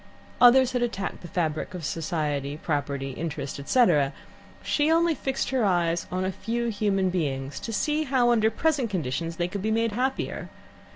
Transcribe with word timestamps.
Others 0.41 0.71
had 0.71 0.81
attacked 0.81 1.21
the 1.21 1.27
fabric 1.27 1.75
of 1.75 1.85
Society 1.85 2.57
Property, 2.57 3.11
Interest, 3.11 3.59
etc.; 3.59 4.13
she 4.63 4.89
only 4.91 5.13
fixed 5.13 5.51
her 5.51 5.63
eyes 5.63 6.07
on 6.11 6.25
a 6.25 6.31
few 6.31 6.69
human 6.69 7.11
beings, 7.11 7.59
to 7.59 7.71
see 7.71 8.05
how, 8.05 8.31
under 8.31 8.49
present 8.49 8.89
conditions, 8.89 9.35
they 9.35 9.47
could 9.47 9.61
be 9.61 9.69
made 9.69 9.91
happier. 9.91 10.49